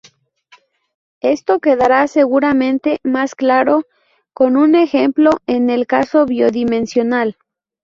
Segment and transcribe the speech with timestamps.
[1.21, 3.83] Esto quedará seguramente más claro
[4.33, 7.37] con un ejemplo en el caso bi-dimensional.